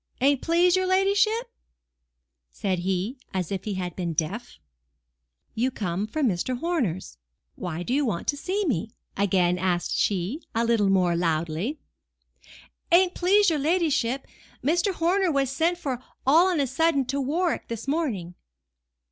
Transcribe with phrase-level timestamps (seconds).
[0.19, 1.51] "An't please your ladyship?"
[2.49, 4.57] said he, as if he had been deaf.
[5.53, 6.57] "You come from Mr.
[6.57, 7.19] Horner's:
[7.53, 11.77] why do you want to see me?" again asked she, a little more loudly.
[12.91, 14.25] "An't please your ladyship,
[14.63, 14.91] Mr.
[14.91, 18.33] Horner was sent for all on a sudden to Warwick this morning."